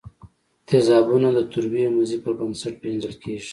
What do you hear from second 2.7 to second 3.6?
پیژندل کیږي.